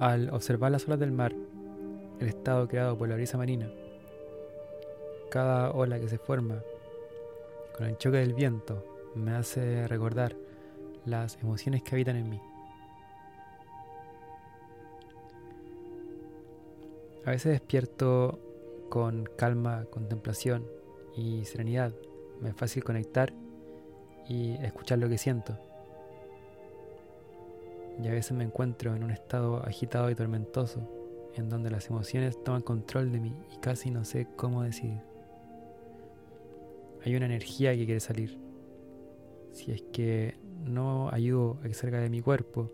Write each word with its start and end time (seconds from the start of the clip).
Al 0.00 0.30
observar 0.30 0.72
las 0.72 0.86
olas 0.86 0.98
del 0.98 1.12
mar, 1.12 1.34
el 2.20 2.28
estado 2.28 2.66
creado 2.66 2.96
por 2.96 3.06
la 3.06 3.16
brisa 3.16 3.36
marina, 3.36 3.70
cada 5.30 5.72
ola 5.72 6.00
que 6.00 6.08
se 6.08 6.16
forma 6.16 6.62
con 7.76 7.86
el 7.86 7.98
choque 7.98 8.16
del 8.16 8.32
viento 8.32 8.82
me 9.14 9.32
hace 9.32 9.86
recordar 9.88 10.34
las 11.04 11.36
emociones 11.42 11.82
que 11.82 11.94
habitan 11.94 12.16
en 12.16 12.30
mí. 12.30 12.40
A 17.26 17.32
veces 17.32 17.52
despierto 17.52 18.40
con 18.88 19.28
calma, 19.36 19.84
contemplación 19.90 20.66
y 21.14 21.44
serenidad. 21.44 21.92
Me 22.40 22.48
es 22.48 22.56
fácil 22.56 22.82
conectar 22.82 23.34
y 24.26 24.52
escuchar 24.64 24.98
lo 24.98 25.10
que 25.10 25.18
siento. 25.18 25.58
Y 28.02 28.08
a 28.08 28.12
veces 28.12 28.32
me 28.32 28.44
encuentro 28.44 28.94
en 28.94 29.04
un 29.04 29.10
estado 29.10 29.62
agitado 29.64 30.10
y 30.10 30.14
tormentoso, 30.14 31.30
en 31.34 31.48
donde 31.48 31.70
las 31.70 31.88
emociones 31.88 32.42
toman 32.42 32.62
control 32.62 33.12
de 33.12 33.20
mí 33.20 33.34
y 33.52 33.58
casi 33.58 33.90
no 33.90 34.04
sé 34.04 34.26
cómo 34.36 34.62
decidir. 34.62 35.02
Hay 37.04 37.14
una 37.14 37.26
energía 37.26 37.74
que 37.74 37.84
quiere 37.84 38.00
salir. 38.00 38.38
Si 39.52 39.72
es 39.72 39.82
que 39.92 40.38
no 40.64 41.10
ayudo 41.10 41.58
a 41.62 41.68
que 41.68 41.74
salga 41.74 41.98
de 41.98 42.10
mi 42.10 42.20
cuerpo, 42.20 42.72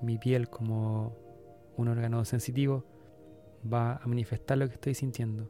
mi 0.00 0.18
piel 0.18 0.48
como 0.48 1.16
un 1.76 1.88
órgano 1.88 2.24
sensitivo 2.24 2.84
va 3.72 3.96
a 3.96 4.06
manifestar 4.06 4.58
lo 4.58 4.68
que 4.68 4.74
estoy 4.74 4.94
sintiendo. 4.94 5.48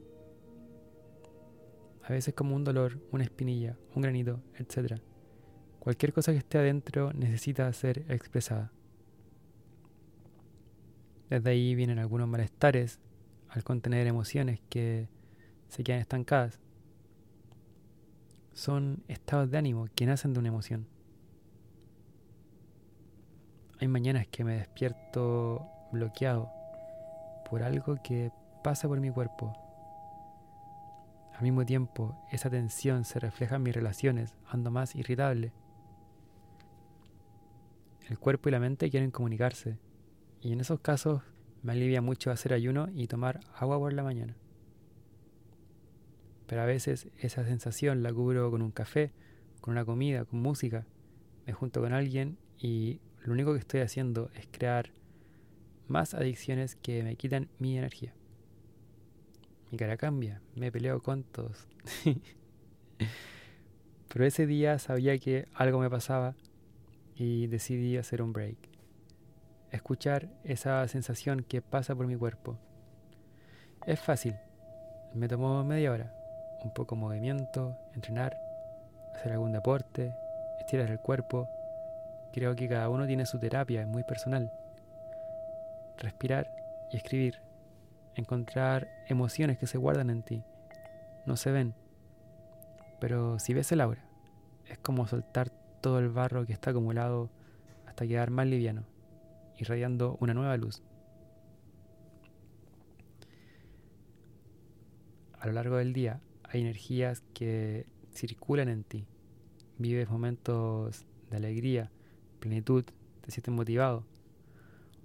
A 2.02 2.12
veces 2.12 2.34
como 2.34 2.56
un 2.56 2.64
dolor, 2.64 2.98
una 3.12 3.24
espinilla, 3.24 3.76
un 3.94 4.02
granito, 4.02 4.40
etc. 4.58 5.00
Cualquier 5.78 6.12
cosa 6.12 6.32
que 6.32 6.38
esté 6.38 6.58
adentro 6.58 7.12
necesita 7.12 7.72
ser 7.72 8.04
expresada. 8.08 8.72
Desde 11.32 11.48
ahí 11.48 11.74
vienen 11.74 11.98
algunos 11.98 12.28
malestares 12.28 13.00
al 13.48 13.64
contener 13.64 14.06
emociones 14.06 14.60
que 14.68 15.08
se 15.68 15.82
quedan 15.82 16.00
estancadas. 16.00 16.60
Son 18.52 19.02
estados 19.08 19.50
de 19.50 19.56
ánimo 19.56 19.86
que 19.94 20.04
nacen 20.04 20.34
de 20.34 20.40
una 20.40 20.48
emoción. 20.48 20.86
Hay 23.80 23.88
mañanas 23.88 24.26
que 24.26 24.44
me 24.44 24.58
despierto 24.58 25.66
bloqueado 25.90 26.50
por 27.48 27.62
algo 27.62 27.96
que 28.04 28.30
pasa 28.62 28.86
por 28.86 29.00
mi 29.00 29.10
cuerpo. 29.10 29.54
Al 31.34 31.42
mismo 31.44 31.64
tiempo, 31.64 32.14
esa 32.30 32.50
tensión 32.50 33.06
se 33.06 33.18
refleja 33.20 33.56
en 33.56 33.62
mis 33.62 33.74
relaciones, 33.74 34.34
ando 34.50 34.70
más 34.70 34.94
irritable. 34.94 35.54
El 38.10 38.18
cuerpo 38.18 38.50
y 38.50 38.52
la 38.52 38.60
mente 38.60 38.90
quieren 38.90 39.10
comunicarse, 39.10 39.78
y 40.42 40.52
en 40.52 40.60
esos 40.60 40.80
casos 40.80 41.22
me 41.62 41.72
alivia 41.72 42.02
mucho 42.02 42.30
hacer 42.30 42.52
ayuno 42.52 42.88
y 42.92 43.06
tomar 43.06 43.40
agua 43.54 43.78
por 43.78 43.92
la 43.92 44.02
mañana. 44.02 44.36
Pero 46.46 46.62
a 46.62 46.66
veces 46.66 47.08
esa 47.18 47.44
sensación 47.44 48.02
la 48.02 48.12
cubro 48.12 48.50
con 48.50 48.60
un 48.60 48.72
café, 48.72 49.12
con 49.60 49.72
una 49.72 49.84
comida, 49.84 50.24
con 50.24 50.42
música. 50.42 50.84
Me 51.46 51.52
junto 51.52 51.80
con 51.80 51.92
alguien 51.92 52.38
y 52.58 53.00
lo 53.24 53.32
único 53.32 53.52
que 53.52 53.60
estoy 53.60 53.80
haciendo 53.80 54.30
es 54.34 54.48
crear 54.50 54.90
más 55.86 56.14
adicciones 56.14 56.74
que 56.74 57.02
me 57.04 57.16
quitan 57.16 57.48
mi 57.58 57.78
energía. 57.78 58.12
Mi 59.70 59.78
cara 59.78 59.96
cambia, 59.96 60.42
me 60.56 60.72
peleo 60.72 61.00
con 61.02 61.22
todos. 61.22 61.68
Pero 64.08 64.26
ese 64.26 64.46
día 64.46 64.78
sabía 64.78 65.16
que 65.18 65.46
algo 65.54 65.78
me 65.78 65.88
pasaba 65.88 66.34
y 67.16 67.46
decidí 67.46 67.96
hacer 67.96 68.20
un 68.20 68.32
break. 68.32 68.72
Escuchar 69.72 70.28
esa 70.44 70.86
sensación 70.86 71.42
que 71.42 71.60
pasa 71.60 71.94
por 71.94 72.06
mi 72.06 72.16
cuerpo. 72.16 72.56
Es 73.86 73.98
fácil. 73.98 74.36
Me 75.14 75.26
tomó 75.26 75.64
media 75.64 75.90
hora. 75.90 76.14
Un 76.62 76.72
poco 76.72 76.94
de 76.94 77.00
movimiento, 77.00 77.76
entrenar, 77.94 78.38
hacer 79.16 79.32
algún 79.32 79.52
deporte, 79.52 80.14
estirar 80.60 80.90
el 80.90 81.00
cuerpo. 81.00 81.48
Creo 82.32 82.54
que 82.54 82.68
cada 82.68 82.88
uno 82.88 83.06
tiene 83.06 83.26
su 83.26 83.40
terapia, 83.40 83.82
es 83.82 83.88
muy 83.88 84.04
personal 84.04 84.52
respirar 86.02 86.50
y 86.90 86.96
escribir, 86.96 87.38
encontrar 88.14 88.88
emociones 89.08 89.58
que 89.58 89.66
se 89.66 89.78
guardan 89.78 90.10
en 90.10 90.22
ti, 90.22 90.42
no 91.26 91.36
se 91.36 91.50
ven, 91.50 91.74
pero 93.00 93.38
si 93.38 93.54
ves 93.54 93.72
el 93.72 93.80
aura, 93.80 94.04
es 94.66 94.78
como 94.78 95.06
soltar 95.06 95.50
todo 95.80 95.98
el 95.98 96.08
barro 96.08 96.46
que 96.46 96.52
está 96.52 96.70
acumulado 96.70 97.30
hasta 97.86 98.06
quedar 98.06 98.30
más 98.30 98.46
liviano, 98.46 98.84
irradiando 99.62 100.16
una 100.20 100.34
nueva 100.34 100.56
luz. 100.56 100.82
A 105.38 105.46
lo 105.46 105.52
largo 105.52 105.76
del 105.76 105.92
día 105.92 106.20
hay 106.44 106.60
energías 106.60 107.22
que 107.34 107.86
circulan 108.12 108.68
en 108.68 108.84
ti. 108.84 109.06
Vives 109.78 110.08
momentos 110.08 111.06
de 111.30 111.36
alegría, 111.36 111.90
plenitud, 112.38 112.84
te 113.22 113.30
sientes 113.30 113.52
motivado, 113.52 114.04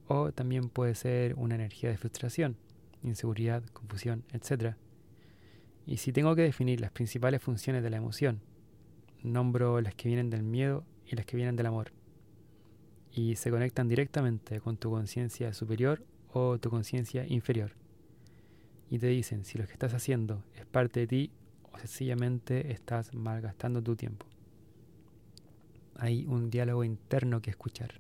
o 0.07 0.31
también 0.31 0.69
puede 0.69 0.95
ser 0.95 1.35
una 1.35 1.55
energía 1.55 1.89
de 1.89 1.97
frustración, 1.97 2.57
inseguridad, 3.03 3.63
confusión, 3.73 4.23
etc. 4.31 4.75
Y 5.85 5.97
si 5.97 6.11
tengo 6.11 6.35
que 6.35 6.43
definir 6.43 6.81
las 6.81 6.91
principales 6.91 7.41
funciones 7.41 7.81
de 7.83 7.89
la 7.89 7.97
emoción, 7.97 8.41
nombro 9.23 9.81
las 9.81 9.95
que 9.95 10.09
vienen 10.09 10.29
del 10.29 10.43
miedo 10.43 10.85
y 11.05 11.15
las 11.15 11.25
que 11.25 11.37
vienen 11.37 11.55
del 11.55 11.67
amor. 11.67 11.96
Y 13.11 13.35
se 13.35 13.49
conectan 13.49 13.87
directamente 13.87 14.59
con 14.59 14.77
tu 14.77 14.91
conciencia 14.91 15.53
superior 15.53 16.03
o 16.31 16.57
tu 16.59 16.69
conciencia 16.69 17.25
inferior. 17.27 17.71
Y 18.89 18.99
te 18.99 19.07
dicen 19.07 19.43
si 19.43 19.57
lo 19.57 19.65
que 19.65 19.73
estás 19.73 19.93
haciendo 19.93 20.43
es 20.55 20.65
parte 20.65 21.01
de 21.01 21.07
ti 21.07 21.31
o 21.71 21.77
sencillamente 21.77 22.71
estás 22.71 23.13
malgastando 23.13 23.81
tu 23.81 23.95
tiempo. 23.95 24.25
Hay 25.95 26.25
un 26.27 26.49
diálogo 26.49 26.83
interno 26.83 27.41
que 27.41 27.49
escuchar. 27.49 27.99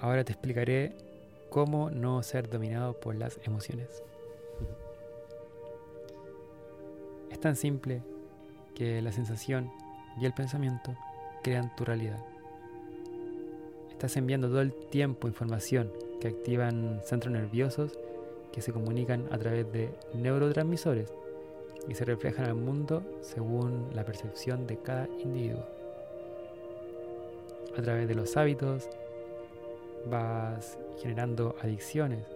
Ahora 0.00 0.24
te 0.24 0.32
explicaré 0.32 0.94
cómo 1.48 1.88
no 1.90 2.22
ser 2.22 2.50
dominado 2.50 3.00
por 3.00 3.14
las 3.14 3.40
emociones. 3.44 4.02
Es 7.34 7.40
tan 7.40 7.56
simple 7.56 8.00
que 8.76 9.02
la 9.02 9.10
sensación 9.10 9.68
y 10.20 10.24
el 10.24 10.32
pensamiento 10.32 10.94
crean 11.42 11.74
tu 11.74 11.84
realidad. 11.84 12.24
Estás 13.90 14.16
enviando 14.16 14.46
todo 14.46 14.60
el 14.60 14.72
tiempo 14.72 15.26
información 15.26 15.90
que 16.20 16.28
activan 16.28 17.00
centros 17.02 17.34
nerviosos 17.34 17.98
que 18.52 18.62
se 18.62 18.72
comunican 18.72 19.26
a 19.32 19.38
través 19.38 19.70
de 19.72 19.90
neurotransmisores 20.14 21.12
y 21.88 21.96
se 21.96 22.04
reflejan 22.04 22.44
al 22.44 22.54
mundo 22.54 23.02
según 23.20 23.90
la 23.92 24.04
percepción 24.04 24.68
de 24.68 24.78
cada 24.78 25.08
individuo. 25.20 25.66
A 27.76 27.82
través 27.82 28.06
de 28.06 28.14
los 28.14 28.36
hábitos, 28.36 28.88
vas 30.08 30.78
generando 31.02 31.56
adicciones 31.60 32.28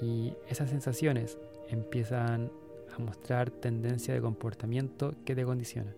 y 0.00 0.32
esas 0.48 0.70
sensaciones 0.70 1.36
empiezan 1.68 2.50
a 2.94 2.98
mostrar 2.98 3.50
tendencia 3.50 4.14
de 4.14 4.20
comportamiento 4.20 5.14
que 5.24 5.34
te 5.34 5.44
condiciona. 5.44 5.92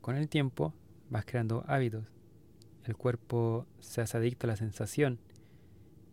Con 0.00 0.16
el 0.16 0.28
tiempo 0.28 0.74
vas 1.08 1.24
creando 1.24 1.64
hábitos. 1.66 2.04
El 2.84 2.96
cuerpo 2.96 3.66
se 3.80 4.02
hace 4.02 4.18
adicto 4.18 4.46
a 4.46 4.50
la 4.50 4.56
sensación 4.56 5.18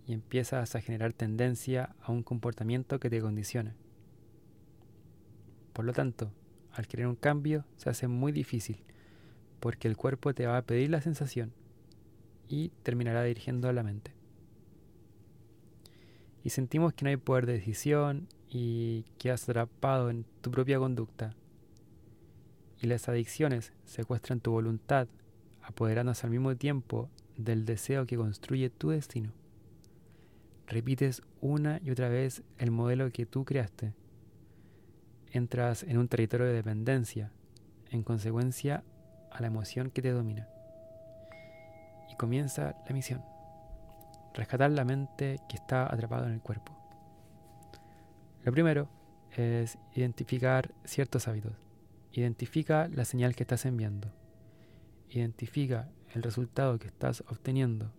y 0.05 0.13
empiezas 0.13 0.75
a 0.75 0.81
generar 0.81 1.13
tendencia 1.13 1.95
a 2.01 2.11
un 2.11 2.23
comportamiento 2.23 2.99
que 2.99 3.09
te 3.09 3.19
condiciona. 3.19 3.75
Por 5.73 5.85
lo 5.85 5.93
tanto, 5.93 6.31
al 6.71 6.87
querer 6.87 7.07
un 7.07 7.15
cambio 7.15 7.65
se 7.77 7.89
hace 7.89 8.07
muy 8.07 8.31
difícil 8.31 8.83
porque 9.59 9.87
el 9.87 9.97
cuerpo 9.97 10.33
te 10.33 10.47
va 10.47 10.57
a 10.57 10.65
pedir 10.65 10.89
la 10.89 11.01
sensación 11.01 11.53
y 12.47 12.69
terminará 12.83 13.23
dirigiendo 13.23 13.69
a 13.69 13.73
la 13.73 13.83
mente. 13.83 14.20
Y 16.43 16.49
sentimos 16.49 16.93
que 16.93 17.05
no 17.05 17.09
hay 17.09 17.17
poder 17.17 17.45
de 17.45 17.53
decisión 17.53 18.27
y 18.49 19.03
quedas 19.17 19.47
atrapado 19.47 20.09
en 20.09 20.25
tu 20.41 20.51
propia 20.51 20.79
conducta. 20.79 21.35
Y 22.81 22.87
las 22.87 23.07
adicciones 23.07 23.73
secuestran 23.85 24.39
tu 24.39 24.51
voluntad, 24.51 25.07
apoderándose 25.61 26.25
al 26.25 26.31
mismo 26.31 26.55
tiempo 26.55 27.09
del 27.37 27.65
deseo 27.65 28.05
que 28.05 28.17
construye 28.17 28.69
tu 28.69 28.89
destino. 28.89 29.31
Repites 30.67 31.21
una 31.41 31.79
y 31.83 31.91
otra 31.91 32.09
vez 32.09 32.43
el 32.57 32.71
modelo 32.71 33.11
que 33.11 33.25
tú 33.25 33.45
creaste. 33.45 33.93
Entras 35.31 35.83
en 35.83 35.97
un 35.97 36.07
territorio 36.07 36.47
de 36.47 36.53
dependencia. 36.53 37.31
En 37.89 38.03
consecuencia, 38.03 38.83
a 39.31 39.41
la 39.41 39.47
emoción 39.47 39.91
que 39.91 40.01
te 40.01 40.11
domina. 40.11 40.47
Y 42.09 42.15
comienza 42.15 42.75
la 42.87 42.93
misión. 42.93 43.30
Rescatar 44.33 44.71
la 44.71 44.85
mente 44.85 45.39
que 45.49 45.57
está 45.57 45.91
atrapada 45.93 46.27
en 46.27 46.33
el 46.33 46.41
cuerpo. 46.41 46.71
Lo 48.43 48.51
primero 48.51 48.89
es 49.31 49.77
identificar 49.93 50.73
ciertos 50.83 51.27
hábitos. 51.27 51.53
Identifica 52.13 52.87
la 52.87 53.05
señal 53.05 53.35
que 53.35 53.43
estás 53.43 53.65
enviando. 53.65 54.11
Identifica 55.09 55.89
el 56.13 56.23
resultado 56.23 56.79
que 56.79 56.87
estás 56.87 57.23
obteniendo. 57.27 57.91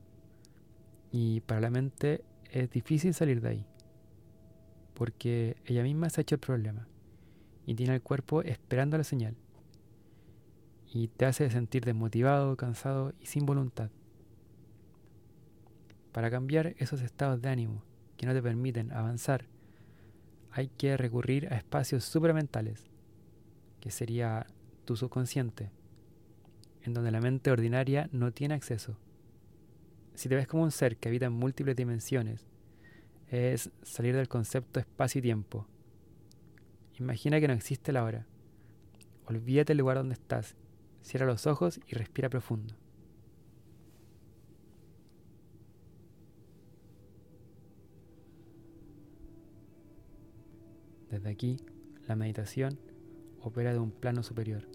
Y 1.11 1.41
para 1.41 1.61
la 1.61 1.71
mente 1.71 2.25
es 2.51 2.71
difícil 2.71 3.15
salir 3.15 3.41
de 3.41 3.49
ahí, 3.49 3.67
porque 4.95 5.57
ella 5.65 5.83
misma 5.83 6.11
se 6.11 6.21
ha 6.21 6.23
hecho 6.23 6.35
el 6.35 6.41
problema 6.41 6.87
y 7.67 7.75
tiene 7.75 7.95
el 7.95 8.03
cuerpo 8.03 8.43
esperando 8.43 8.99
la 8.99 9.05
señal. 9.05 9.37
Y 10.93 11.09
te 11.09 11.25
hace 11.25 11.51
sentir 11.51 11.85
desmotivado, 11.85 12.57
cansado 12.57 13.15
y 13.21 13.27
sin 13.27 13.47
voluntad. 13.47 13.91
Para 16.13 16.31
cambiar 16.31 16.75
esos 16.79 17.01
estados 17.01 17.41
de 17.41 17.49
ánimo 17.49 17.83
que 18.17 18.27
no 18.27 18.35
te 18.35 18.43
permiten 18.43 18.93
avanzar, 18.93 19.47
hay 20.51 20.69
que 20.69 20.97
recurrir 20.99 21.53
a 21.53 21.57
espacios 21.57 22.05
supramentales, 22.05 22.85
que 23.81 23.91
sería 23.91 24.47
tu 24.85 24.97
subconsciente, 24.97 25.71
en 26.83 26.93
donde 26.93 27.11
la 27.11 27.21
mente 27.21 27.51
ordinaria 27.51 28.11
no 28.13 28.33
tiene 28.33 28.55
acceso. 28.55 28.99
Si 30.15 30.29
te 30.29 30.37
ves 30.37 30.47
como 30.47 30.63
un 30.63 30.71
ser 30.71 30.99
que 30.99 31.09
habita 31.09 31.27
en 31.27 31.33
múltiples 31.33 31.75
dimensiones, 31.75 32.47
es 33.29 33.71
salir 33.83 34.15
del 34.15 34.29
concepto 34.29 34.79
espacio 34.79 35.21
y 35.21 35.23
tiempo. 35.23 35.67
Imagina 36.99 37.41
que 37.41 37.49
no 37.49 37.55
existe 37.55 37.93
la 37.93 38.05
hora. 38.05 38.27
Olvídate 39.27 39.71
del 39.71 39.79
lugar 39.79 39.97
donde 39.97 40.15
estás, 40.15 40.55
cierra 41.01 41.25
los 41.25 41.47
ojos 41.47 41.81
y 41.87 41.95
respira 41.95 42.29
profundo. 42.29 42.82
Desde 51.23 51.35
aquí, 51.35 51.57
la 52.09 52.17
meditación 52.17 52.81
opera 53.43 53.73
de 53.73 53.79
un 53.79 53.93
plano 53.93 54.25
superior. 54.25 54.67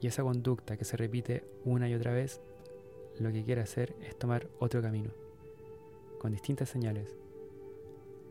Y 0.00 0.08
esa 0.08 0.24
conducta 0.24 0.76
que 0.76 0.84
se 0.84 0.96
repite 0.96 1.44
una 1.64 1.88
y 1.88 1.94
otra 1.94 2.12
vez, 2.12 2.40
lo 3.20 3.30
que 3.30 3.44
quiere 3.44 3.60
hacer 3.60 3.94
es 4.00 4.18
tomar 4.18 4.48
otro 4.58 4.82
camino, 4.82 5.12
con 6.18 6.32
distintas 6.32 6.70
señales, 6.70 7.16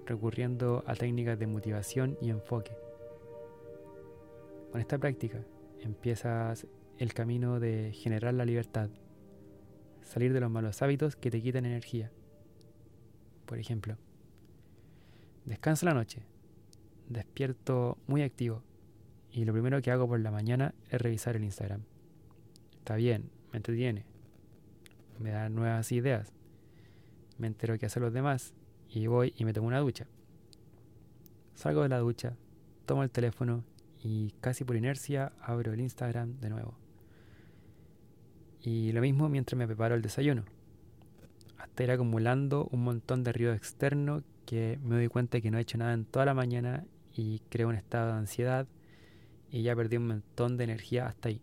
recurriendo 0.05 0.83
a 0.85 0.95
técnicas 0.95 1.39
de 1.39 1.47
motivación 1.47 2.17
y 2.19 2.29
enfoque. 2.29 2.75
Con 4.69 4.81
esta 4.81 4.97
práctica 4.97 5.45
empiezas 5.79 6.67
el 6.97 7.13
camino 7.13 7.61
de 7.61 7.93
generar 7.93 8.33
la 8.33 8.43
libertad, 8.43 8.89
salir 10.01 10.33
de 10.33 10.41
los 10.41 10.51
malos 10.51 10.81
hábitos 10.81 11.15
que 11.15 11.31
te 11.31 11.41
quitan 11.41 11.65
energía. 11.65 12.11
Por 13.45 13.59
ejemplo, 13.59 13.95
descansa 15.45 15.85
la 15.85 15.93
noche, 15.93 16.21
despierto 17.09 17.97
muy 18.07 18.21
activo 18.21 18.63
y 19.31 19.45
lo 19.45 19.53
primero 19.53 19.81
que 19.81 19.91
hago 19.91 20.07
por 20.07 20.19
la 20.19 20.31
mañana 20.31 20.73
es 20.89 21.01
revisar 21.01 21.35
el 21.35 21.43
Instagram. 21.43 21.81
Está 22.77 22.95
bien, 22.95 23.29
me 23.51 23.57
entretiene, 23.57 24.05
me 25.19 25.31
da 25.31 25.49
nuevas 25.49 25.91
ideas, 25.91 26.31
me 27.37 27.47
entero 27.47 27.77
qué 27.77 27.85
hacen 27.85 28.03
los 28.03 28.13
demás 28.13 28.53
y 28.89 29.07
voy 29.07 29.33
y 29.37 29.45
me 29.45 29.53
tomo 29.53 29.67
una 29.67 29.79
ducha. 29.79 30.07
Salgo 31.55 31.83
de 31.83 31.89
la 31.89 31.99
ducha, 31.99 32.35
tomo 32.85 33.03
el 33.03 33.11
teléfono 33.11 33.63
y 34.01 34.31
casi 34.39 34.63
por 34.63 34.75
inercia 34.75 35.33
abro 35.41 35.73
el 35.73 35.81
Instagram 35.81 36.39
de 36.39 36.49
nuevo. 36.49 36.77
Y 38.61 38.91
lo 38.91 39.01
mismo 39.01 39.29
mientras 39.29 39.57
me 39.57 39.67
preparo 39.67 39.95
el 39.95 40.01
desayuno. 40.01 40.43
Hasta 41.57 41.83
ir 41.83 41.91
acumulando 41.91 42.67
un 42.71 42.83
montón 42.83 43.23
de 43.23 43.33
ruido 43.33 43.53
externo 43.53 44.23
que 44.45 44.79
me 44.81 44.95
doy 44.95 45.07
cuenta 45.07 45.41
que 45.41 45.51
no 45.51 45.57
he 45.57 45.61
hecho 45.61 45.77
nada 45.77 45.93
en 45.93 46.05
toda 46.05 46.25
la 46.25 46.33
mañana 46.33 46.85
y 47.19 47.41
creo 47.49 47.67
un 47.67 47.75
estado 47.75 48.13
de 48.13 48.19
ansiedad 48.19 48.65
y 49.51 49.61
ya 49.61 49.75
perdí 49.75 49.97
un 49.97 50.07
montón 50.07 50.55
de 50.55 50.63
energía 50.63 51.05
hasta 51.05 51.27
ahí. 51.27 51.41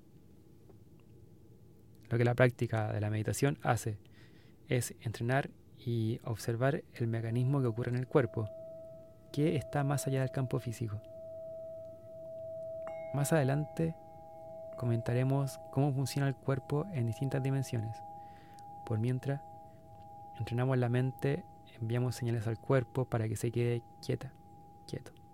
Lo 2.08 2.16
que 2.16 2.24
la 2.24 2.34
práctica 2.34 2.92
de 2.92 3.00
la 3.00 3.10
meditación 3.10 3.58
hace 3.62 3.98
es 4.68 4.94
entrenar 5.02 5.50
y 5.78 6.18
observar 6.24 6.82
el 6.94 7.08
mecanismo 7.08 7.60
que 7.60 7.66
ocurre 7.66 7.90
en 7.90 7.98
el 7.98 8.06
cuerpo, 8.06 8.48
que 9.32 9.56
está 9.56 9.84
más 9.84 10.06
allá 10.06 10.20
del 10.20 10.30
campo 10.30 10.58
físico. 10.60 10.98
Más 13.12 13.32
adelante 13.34 13.94
comentaremos 14.78 15.60
cómo 15.72 15.92
funciona 15.92 16.28
el 16.28 16.36
cuerpo 16.36 16.86
en 16.92 17.06
distintas 17.06 17.42
dimensiones. 17.42 17.96
Por 18.86 18.98
mientras, 18.98 19.42
entrenamos 20.38 20.78
la 20.78 20.88
mente, 20.88 21.44
enviamos 21.80 22.16
señales 22.16 22.46
al 22.46 22.58
cuerpo 22.58 23.04
para 23.04 23.28
que 23.28 23.36
se 23.36 23.50
quede 23.50 23.82
quieta, 24.00 24.32
quieto. 24.86 25.25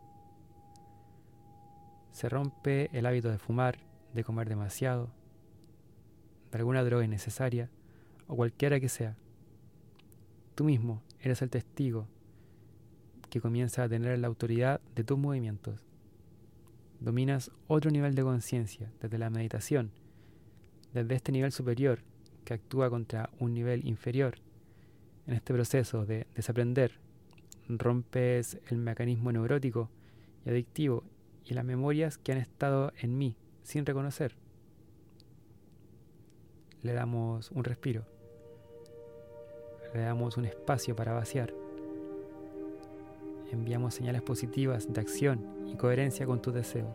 Se 2.13 2.29
rompe 2.29 2.91
el 2.93 3.07
hábito 3.07 3.31
de 3.31 3.39
fumar, 3.39 3.79
de 4.15 4.23
comer 4.23 4.49
demasiado, 4.49 5.11
de 6.51 6.59
alguna 6.59 6.85
droga 6.85 7.05
innecesaria 7.05 7.71
o 8.29 8.37
cualquiera 8.37 8.79
que 8.79 8.89
sea. 8.89 9.17
Tú 10.55 10.65
mismo 10.65 11.03
eres 11.21 11.41
el 11.43 11.51
testigo 11.51 12.07
que 13.31 13.41
comienza 13.41 13.83
a 13.83 13.89
tener 13.89 14.19
la 14.19 14.29
autoridad 14.29 14.81
de 14.95 15.05
tus 15.05 15.19
movimientos. 15.19 15.87
Dominas 17.01 17.51
otro 17.67 17.91
nivel 17.91 18.15
de 18.15 18.23
conciencia 18.23 18.93
desde 19.01 19.19
la 19.19 19.31
meditación, 19.31 19.91
desde 20.93 21.15
este 21.15 21.33
nivel 21.33 21.51
superior 21.51 22.01
que 22.45 22.55
actúa 22.55 22.91
contra 22.91 23.31
un 23.41 23.55
nivel 23.55 23.87
inferior. 23.87 24.35
En 25.27 25.35
este 25.35 25.55
proceso 25.55 26.05
de 26.05 26.27
desaprender, 26.37 26.93
rompes 27.69 28.59
el 28.69 28.77
mecanismo 28.77 29.33
neurótico 29.33 29.89
y 30.45 30.51
adictivo 30.51 31.05
y 31.45 31.55
las 31.55 31.65
memorias 31.65 32.19
que 32.19 32.33
han 32.33 32.39
estado 32.39 32.93
en 33.01 33.19
mí 33.19 33.37
sin 33.63 33.87
reconocer. 33.87 34.35
Le 36.83 36.93
damos 36.93 37.51
un 37.53 37.65
respiro. 37.65 38.05
Le 39.95 40.01
damos 40.01 40.37
un 40.37 40.47
espacio 40.47 40.97
para 40.97 41.13
vaciar. 41.13 41.53
Enviamos 43.51 43.95
señales 43.95 44.23
positivas 44.23 44.93
de 44.93 45.01
acción 45.01 45.69
y 45.69 45.77
coherencia 45.77 46.27
con 46.27 46.41
tus 46.41 46.55
deseos. 46.55 46.95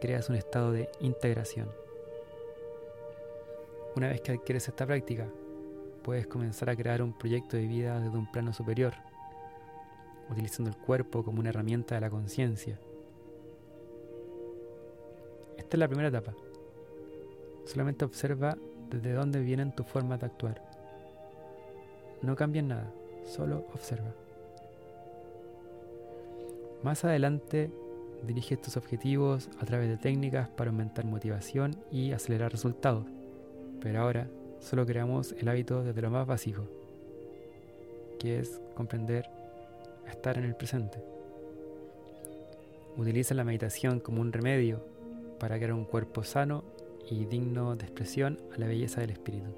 Creas 0.00 0.30
un 0.30 0.36
estado 0.36 0.72
de 0.72 0.88
integración. 1.00 1.70
Una 3.96 4.08
vez 4.08 4.20
que 4.22 4.32
adquieres 4.32 4.66
esta 4.66 4.86
práctica, 4.86 5.28
puedes 6.02 6.26
comenzar 6.26 6.70
a 6.70 6.76
crear 6.76 7.02
un 7.02 7.16
proyecto 7.16 7.56
de 7.56 7.66
vida 7.66 8.00
desde 8.00 8.16
un 8.16 8.30
plano 8.32 8.54
superior, 8.54 8.94
utilizando 10.30 10.70
el 10.70 10.76
cuerpo 10.76 11.22
como 11.22 11.40
una 11.40 11.50
herramienta 11.50 11.96
de 11.96 12.00
la 12.00 12.08
conciencia 12.08 12.78
esta 15.70 15.76
es 15.76 15.80
la 15.82 15.86
primera 15.86 16.08
etapa. 16.08 16.34
Solamente 17.64 18.04
observa 18.04 18.58
desde 18.90 19.12
dónde 19.12 19.38
vienen 19.38 19.72
tus 19.72 19.86
formas 19.86 20.18
de 20.18 20.26
actuar. 20.26 20.60
No 22.22 22.34
cambies 22.34 22.64
nada, 22.64 22.92
solo 23.24 23.68
observa. 23.72 24.12
Más 26.82 27.04
adelante, 27.04 27.70
diriges 28.26 28.60
tus 28.60 28.76
objetivos 28.76 29.48
a 29.60 29.64
través 29.64 29.88
de 29.88 29.96
técnicas 29.96 30.48
para 30.48 30.70
aumentar 30.70 31.04
motivación 31.04 31.76
y 31.92 32.10
acelerar 32.10 32.50
resultados. 32.50 33.06
Pero 33.80 34.00
ahora 34.00 34.26
solo 34.58 34.84
creamos 34.84 35.36
el 35.38 35.46
hábito 35.46 35.84
desde 35.84 36.02
lo 36.02 36.10
más 36.10 36.26
básico, 36.26 36.64
que 38.18 38.40
es 38.40 38.60
comprender 38.74 39.30
estar 40.08 40.36
en 40.36 40.46
el 40.46 40.56
presente. 40.56 41.00
Utiliza 42.96 43.36
la 43.36 43.44
meditación 43.44 44.00
como 44.00 44.20
un 44.20 44.32
remedio 44.32 44.98
para 45.40 45.56
crear 45.56 45.72
un 45.72 45.84
cuerpo 45.84 46.22
sano 46.22 46.62
y 47.10 47.24
digno 47.24 47.74
de 47.74 47.84
expresión 47.84 48.38
a 48.54 48.58
la 48.58 48.68
belleza 48.68 49.00
del 49.00 49.10
espíritu. 49.10 49.48